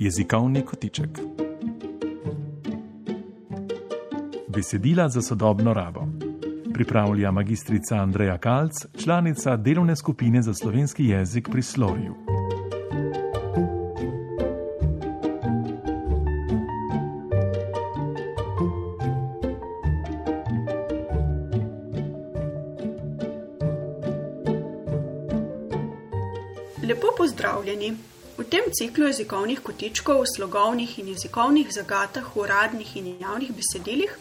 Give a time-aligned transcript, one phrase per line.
[0.00, 1.08] Jezikovni kotiček.
[4.48, 6.00] Besedila za sodobno rabo.
[6.74, 8.72] Pripravlja magistrica Andreja Kalc,
[9.04, 12.14] članica delovne skupine za slovenski jezik pri Slovju.
[26.88, 28.09] Lepo pozdravljeni.
[28.40, 34.14] V tem ciklu jezikovnih kotičkov o slogovnih in jezikovnih zagatah v uradnih in javnih besedilih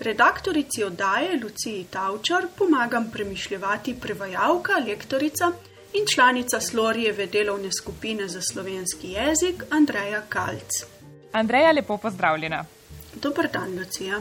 [0.00, 5.50] redaktorici oddaje Luciji Tavčar pomagam premišljati prevajalka, lektorica
[5.92, 10.72] in članica Slorijeve delovne skupine za slovenski jezik Andreja Kalc.
[11.32, 12.64] Andreja, lepo pozdravljena.
[13.14, 14.20] Dober dan, Lucija.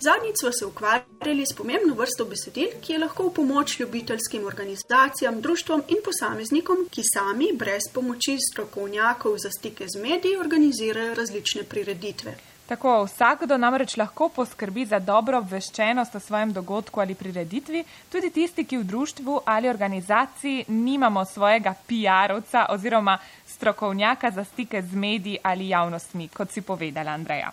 [0.00, 5.40] Zadnjič smo se ukvarjali s pomembno vrsto besedil, ki je lahko v pomoč ljubiteljskim organizacijam,
[5.40, 12.36] društvom in posameznikom, ki sami, brez pomoči strokovnjakov za stike z mediji, organizirajo različne prireditve.
[12.68, 18.64] Tako vsakdo namreč lahko poskrbi za dobro obveščenost o svojem dogodku ali prireditvi, tudi tisti,
[18.64, 25.68] ki v društvu ali organizaciji nimamo svojega PR-ovca oziroma strokovnjaka za stike z mediji ali
[25.68, 27.50] javnostmi, kot si povedala, Andreja.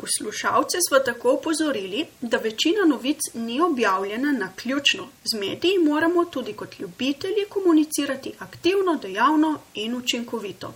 [0.00, 5.08] Poslušalce smo tako opozorili, da večina novic ni objavljena na ključno.
[5.24, 10.74] Z mediji moramo tudi kot ljubitelji komunicirati aktivno, dejavno in učinkovito.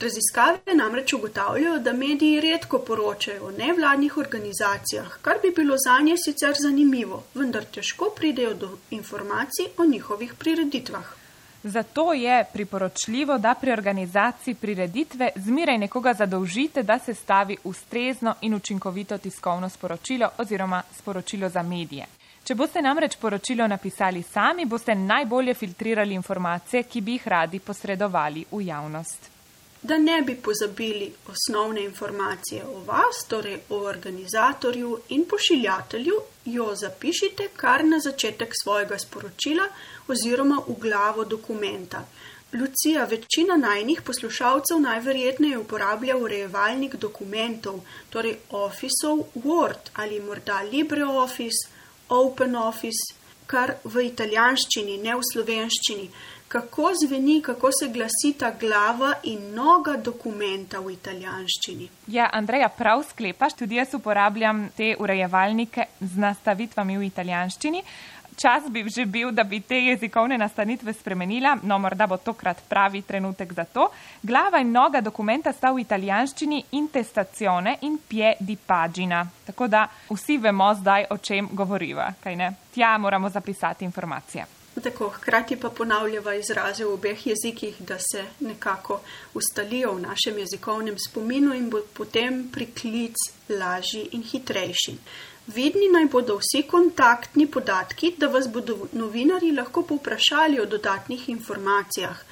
[0.00, 6.16] Raziskave namreč ugotavljajo, da mediji redko poročajo o nevladnih organizacijah, kar bi bilo za nje
[6.24, 11.21] sicer zanimivo, vendar težko pridejo do informacij o njihovih prireditvah.
[11.64, 18.54] Zato je priporočljivo, da pri organizaciji prireditve zmeraj nekoga zadolžite, da se stavi ustrezno in
[18.54, 22.06] učinkovito tiskovno sporočilo oziroma sporočilo za medije.
[22.44, 28.44] Če boste namreč poročilo napisali sami, boste najbolje filtrirali informacije, ki bi jih radi posredovali
[28.50, 29.30] v javnost.
[29.82, 37.48] Da ne bi pozabili osnovne informacije o vas, torej o organizatorju in pošiljatelju, jo zapišite
[37.56, 39.66] kar na začetek svojega sporočila
[40.08, 42.04] oziroma v glavo dokumenta.
[42.52, 51.68] Lucija, večina najnih poslušalcev najverjetneje uporablja urejevalnik dokumentov, torej Officeov Word ali morda LibreOffice,
[52.08, 53.14] OpenOffice,
[53.46, 56.10] kar v italijanščini, ne v slovenščini.
[56.52, 61.88] Kako zveni, kako se glasi ta glava in noga dokumenta v italijanščini?
[62.12, 67.82] Ja, Andreja, prav sklepaš, tudi jaz uporabljam te urejevalnike z nastavitvami v italijanščini.
[68.36, 73.02] Čas bi že bil, da bi te jezikovne nastanitve spremenila, no morda bo tokrat pravi
[73.02, 73.88] trenutek za to.
[74.22, 79.24] Glava in noga dokumenta sta v italijanščini intestacione in pie di pagina.
[79.46, 82.12] Tako da vsi vemo zdaj, o čem govoriva.
[82.74, 84.61] Tja moramo zapisati informacije.
[84.80, 89.00] Tako, hkrati pa ponavljava izraze v obeh jezikih, da se nekako
[89.34, 93.16] ustalijo v našem jezikovnem spominu in bo potem priklic
[93.48, 94.96] lažji in hitrejši.
[95.46, 102.24] Vidni naj bodo vsi kontaktni podatki, da vas bodo novinari lahko povprašali o dodatnih informacijah.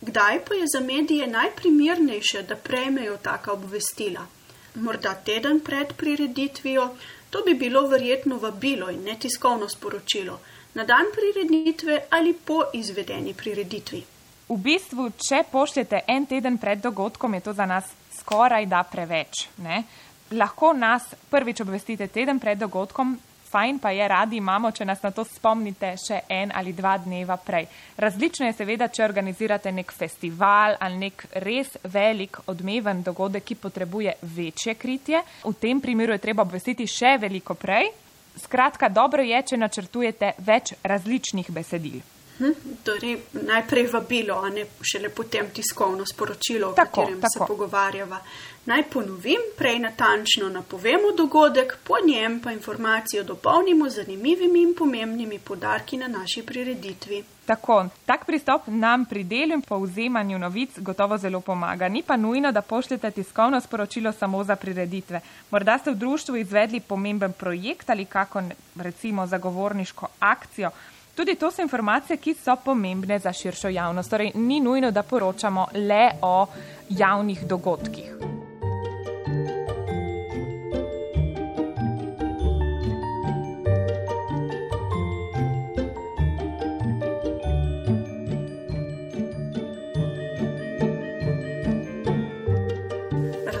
[0.00, 4.26] Kdaj pa je za medije najprimernejše, da prejmejo taka obvestila?
[4.74, 6.90] Morda teden pred prireditvijo,
[7.30, 10.38] to bi bilo verjetno vabilo in ne tiskovno sporočilo
[10.74, 14.04] na dan prireditve ali po izvedeni prireditvi.
[14.48, 17.84] V bistvu, če pošljete en teden pred dogodkom, je to za nas
[18.18, 19.48] skoraj da preveč.
[19.58, 19.82] Ne?
[20.30, 23.18] Lahko nas prvič obvestite teden pred dogodkom,
[23.50, 27.36] fajn pa je, radi imamo, če nas na to spomnite še en ali dva dneva
[27.36, 27.66] prej.
[27.96, 34.18] Različno je seveda, če organizirate nek festival ali nek res velik odmeven dogodek, ki potrebuje
[34.36, 35.22] večje kritje.
[35.44, 37.90] V tem primeru je treba obvestiti še veliko prej,
[38.38, 41.98] Skratka, dobro je, če načrtujete več različnih besedil.
[42.38, 42.52] Hm,
[42.84, 47.32] torej, najprej vabilo, a ne šele potem tiskovno sporočilo, o tako, katerem tako.
[47.32, 48.20] se pogovarjava.
[48.66, 55.38] Naj ponovim, prej natančno napovemo dogodek, po njem pa informacijo dopolnimo z zanimivimi in pomembnimi
[55.38, 57.24] podarki na naši prireditvi.
[57.46, 61.88] Tako, tak pristop nam pri delu in povzemanju novic gotovo zelo pomaga.
[61.88, 65.20] Ni pa nujno, da pošljete tiskovno sporočilo samo za prireditve.
[65.50, 68.42] Morda ste v društvu izvedli pomemben projekt ali kako
[68.76, 70.70] recimo zagovorniško akcijo.
[71.18, 74.10] Tudi to so informacije, ki so pomembne za širšo javnost.
[74.10, 76.46] Torej, ni nujno, da poročamo le o
[76.88, 78.27] javnih dogodkih.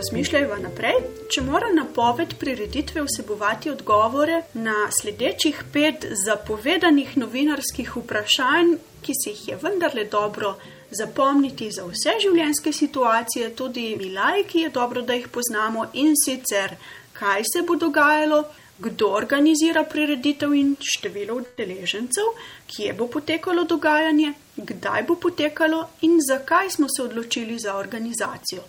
[0.08, 0.94] Razmišljajva naprej,
[1.28, 8.70] če mora napoved prireditve vsebovati odgovore na sledečih pet zapovedanih novinarskih vprašanj,
[9.04, 10.54] ki si jih je vendarle dobro
[10.90, 16.78] zapomniti za vse življenjske situacije, tudi mi lajki je dobro, da jih poznamo in sicer,
[17.12, 18.46] kaj se bo dogajalo,
[18.78, 22.32] kdo organizira prireditev in število udeležencev,
[22.72, 28.62] kje bo potekalo dogajanje, kdaj bo potekalo in zakaj smo se odločili za organizacijo.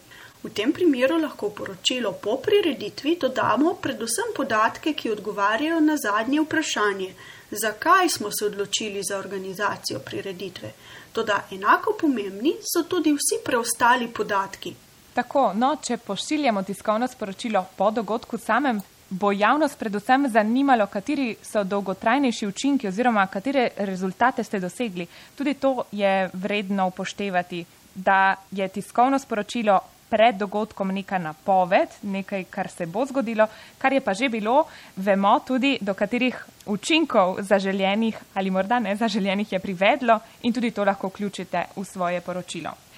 [0.44, 7.14] V tem primeru lahko poročilo po prireditvi dodamo predvsem podatke, ki odgovarjajo na zadnje vprašanje,
[7.52, 10.72] zakaj smo se odločili za organizacijo prireditve.
[11.12, 14.74] Toda enako pomembni so tudi vsi preostali podatki.
[15.14, 21.64] Tako, no, če pošiljamo tiskovno sporočilo po dogodku samem, bo javnost predvsem zanimalo, kateri so
[21.64, 25.08] dolgotrajnejši učinki oziroma katere rezultate ste dosegli.
[25.36, 27.66] Tudi to je vredno upoštevati,
[27.96, 29.80] da je tiskovno sporočilo
[30.10, 33.48] pred dogodkom neka napoved, nekaj, kar se bo zgodilo,
[33.78, 34.64] kar je pa že bilo,
[34.96, 40.84] vemo tudi, do katerih učinkov zaželjenih ali morda ne zaželjenih je privedlo in tudi to
[40.84, 42.89] lahko vključite v svoje poročilo.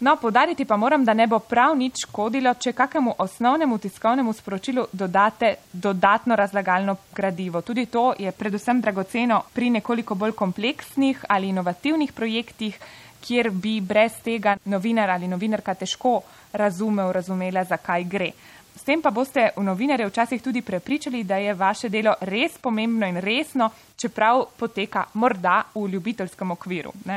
[0.00, 4.86] No, podariti pa moram, da ne bo prav nič škodilo, če kakemu osnovnemu tiskovnemu sporočilu
[4.92, 7.62] dodate dodatno razlagalno gradivo.
[7.62, 12.78] Tudi to je predvsem dragoceno pri nekoliko bolj kompleksnih ali inovativnih projektih,
[13.20, 16.20] kjer bi brez tega novinar ali novinarka težko
[16.52, 18.30] razumel, razumela, zakaj gre.
[18.76, 23.06] S tem pa boste v novinarje včasih tudi prepričali, da je vaše delo res pomembno
[23.06, 26.90] in resno, čeprav poteka morda v ljubiteljskem okviru.
[26.90, 27.12] Uh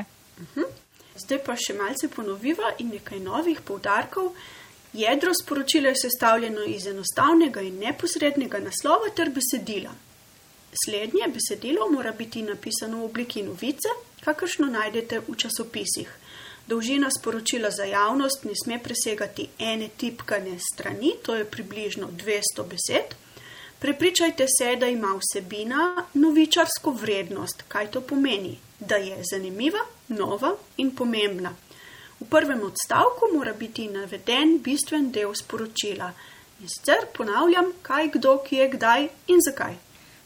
[0.56, 0.87] -huh.
[1.18, 4.34] Zdaj pa še malce ponoviva in nekaj novih poudarkov.
[4.94, 9.92] Jedro sporočila je sestavljeno iz enostavnega in neposrednega naslova ter besedila.
[10.86, 13.90] Slednje besedilo mora biti napisano v obliki novice,
[14.24, 16.10] kakršno najdete v časopisih.
[16.68, 23.16] Dolžina sporočila za javnost ne sme presegati ene tipkane strani, to je približno 200 besed.
[23.80, 27.64] Prepričajte se, da ima vsebina novičarsko vrednost.
[27.68, 28.58] Kaj to pomeni?
[28.80, 31.54] Da je zanimiva, nova in pomembna.
[32.20, 36.12] V prvem odstavku mora biti naveden bistven del sporočila.
[36.60, 39.76] In sicer ponavljam, kaj, kdo, kje, kdaj in zakaj.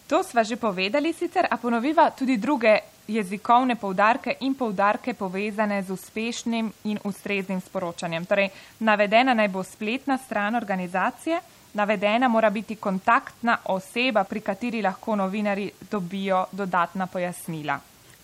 [0.08, 5.92] To sva že povedali sicer, a ponoviva tudi druge jezikovne poudarke in poudarke povezane z
[5.92, 8.26] uspešnim in ustreznim sporočanjem.
[8.26, 8.50] Torej,
[8.80, 11.40] navedena naj bo spletna stran organizacije,
[11.74, 17.80] navedena mora biti kontaktna oseba, pri kateri lahko novinari dobijo dodatna pojasnila.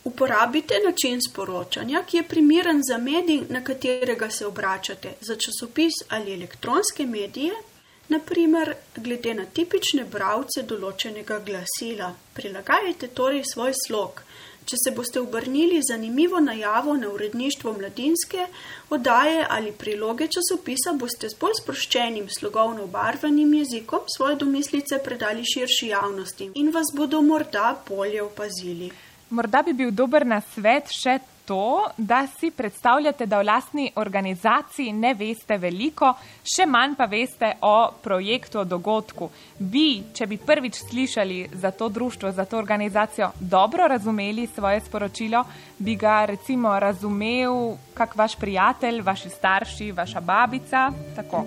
[0.08, 6.34] Uporabite način sporočanja, ki je primeren za medij, na katerega se obračate, za časopis ali
[6.34, 7.54] elektronske medije,
[8.08, 12.14] naprimer glede na tipične bravce določenega glasila.
[12.38, 14.22] Prilagajajte torej svoj slog.
[14.68, 18.46] Če se boste obrnili zanimivo najavo na uredništvo mladinske
[18.90, 25.92] oddaje ali priloge časopisa, boste z bolj sproščenim slogovno obarvanim jezikom svoje domislice predali širši
[25.92, 28.90] javnosti in vas bodo morda bolje opazili.
[29.30, 35.14] Morda bi bil dober nasvet še to, da si predstavljate, da v lastni organizaciji ne
[35.16, 36.12] veste veliko,
[36.44, 39.30] še manj pa veste o projektu, o dogodku.
[39.60, 45.44] Bi, če bi prvič slišali za to društvo, za to organizacijo, dobro razumeli svoje sporočilo,
[45.80, 51.46] bi ga recimo razumel kak vaš prijatelj, vaši starši, vaša babica, tako.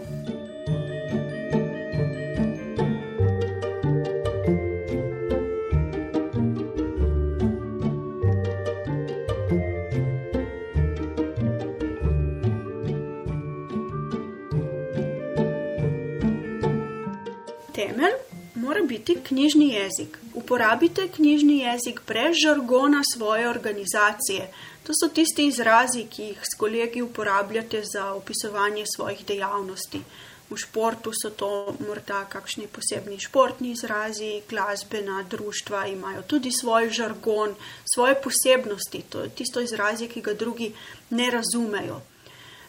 [19.31, 20.19] Knjižni jezik.
[20.35, 24.51] Uporabite knjižni jezik brez žargona svoje organizacije.
[24.87, 30.03] To so tisti izrazi, ki jih s kolegi uporabljate za opisovanje svojih dejavnosti.
[30.51, 37.55] V športu so to morda kakšni posebni športni izrazi, glasbena društva imajo tudi svoj žargon,
[37.95, 39.05] svoje posebnosti.
[39.09, 40.73] To je tisto izrazi, ki ga drugi
[41.11, 42.01] ne razumejo.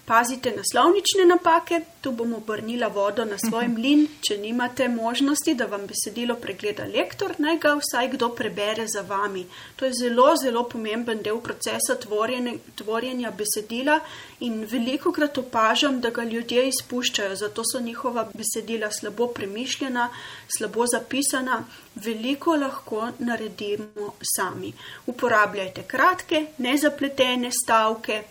[0.06, 4.08] Pazite na slovnične napake, tu bom obrnila vodo na svoj mlin.
[4.26, 9.46] Če nimate možnosti, da vam besedilo pregleda lektor, naj ga vsaj kdo prebere za vami.
[9.76, 14.00] To je zelo, zelo pomemben del procesa tvorjene, tvorjenja besedila
[14.40, 20.10] in veliko krat opažam, da ga ljudje izpuščajo, zato so njihova besedila slabo premišljena,
[20.58, 21.64] slabo zapisana.
[21.96, 24.74] Veliko lahko naredimo sami.
[25.06, 28.24] Uporabljajte kratke, nezapletene stavke.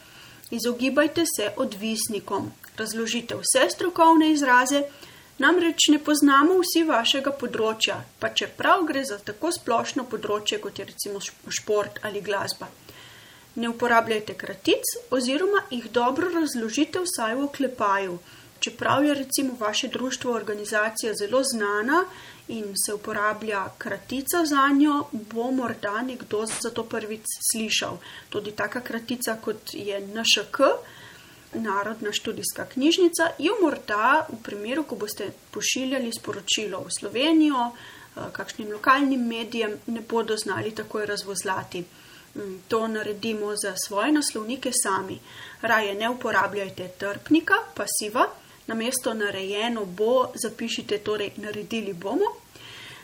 [0.50, 4.82] Izogibajte se odvisnikom, razložite vse strokovne izraze,
[5.38, 10.88] namreč ne poznamo vsi vašega področja, pa čeprav gre za tako splošno področje, kot je
[10.88, 12.66] recimo šport ali glasba.
[13.62, 18.18] Ne uporabljajte kratic oziroma jih dobro razložite vsaj v oklepaju.
[18.60, 22.04] Čeprav je recimo vaše društvo, organizacija zelo znana
[22.48, 27.98] in se uporablja kratica za njo, bo morda nekdo za to prvič slišal.
[28.28, 30.60] Tudi taka kratica, kot je NŠK,
[31.52, 38.70] Narodna študijska knjižnica, jo morda v primeru, ko boste pošiljali sporočilo v Slovenijo, eh, kakšnim
[38.72, 41.84] lokalnim medijem, ne bodo znali takoj razvozlati.
[42.34, 45.18] Mm, to naredimo za svoje naslovnike sami.
[45.62, 48.26] Raje ne uporabljajte trpnika, pasiva,
[48.70, 52.30] namesto narejeno bo, zapišite torej naredili bomo.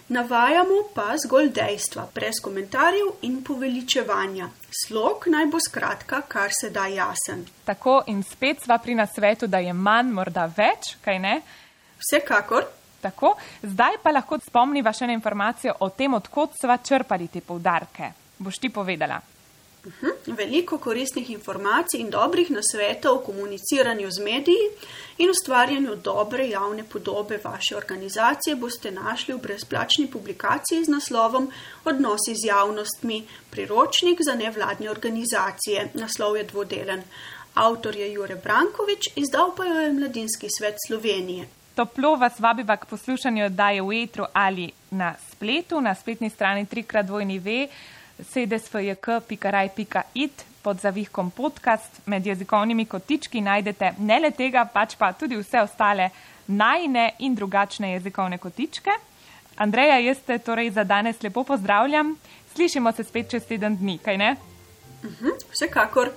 [0.08, 4.48] Navajamo pa zgolj dejstva, brez komentarjev in poveličevanja.
[4.70, 7.42] Slog naj bo skratka, kar se da jasen.
[7.66, 11.40] Tako in spet sva pri nasvetu, da je manj, morda več, kaj ne?
[11.98, 12.70] Vsekakor.
[13.02, 18.12] Tako, zdaj pa lahko spomniva še eno informacijo o tem, odkot sva črpali te poudarke.
[18.38, 19.18] Boš ti povedala?
[19.86, 20.36] Uhum.
[20.36, 24.64] Veliko koristnih informacij in dobrih nasvetov o komuniciranju z mediji
[25.18, 31.50] in ustvarjanju dobre javne podobe vaše organizacije boste našli v brezplačni publikaciji z naslovom
[31.84, 35.90] Odnosi z javnostmi, priročnik za nevladne organizacije.
[35.94, 37.02] Naslov je dvodelen.
[37.54, 41.46] Avtor je Jure Brankovič, izdal pa jo je Mladinski svet Slovenije.
[41.74, 47.68] Toplo vas vabiva k poslušanju oddaje v etru ali na spletu, na spletni strani 3x2.v
[48.22, 55.60] sedesfjk.raj.it pod zavihkom podcast med jezikovnimi kotički najdete ne le tega, pač pa tudi vse
[55.62, 56.10] ostale
[56.46, 58.90] najne in drugačne jezikovne kotičke.
[59.56, 62.16] Andreja, jaz te torej za danes lepo pozdravljam.
[62.54, 64.36] Slišimo se spet čez teden dni, kaj ne?
[65.02, 66.10] Uh -huh, vsekakor.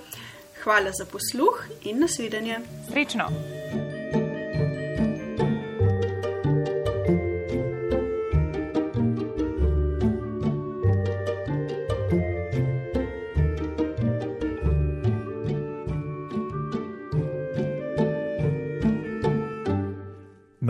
[0.62, 2.60] Hvala za posluh in nasvidenje.
[2.90, 3.28] Srečno!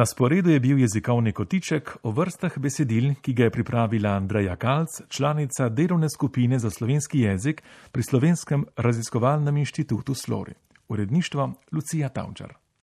[0.00, 4.94] Na sporedu je bil jezikovni kotiček o vrstah besedil, ki ga je pripravila Andreja Kalc,
[5.08, 10.54] članica delovne skupine za slovenski jezik pri Slovenskem raziskovalnem inštitutu Slori.
[10.88, 12.54] Uredništvo Lucija Tavčar.